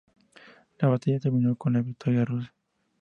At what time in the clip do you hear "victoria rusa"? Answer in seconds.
1.83-2.51